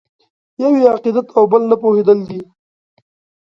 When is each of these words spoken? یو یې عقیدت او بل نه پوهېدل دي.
یو 0.61 0.71
یې 0.81 0.85
عقیدت 0.93 1.27
او 1.37 1.43
بل 1.51 1.61
نه 1.71 1.75
پوهېدل 1.81 2.19
دي. 2.29 2.41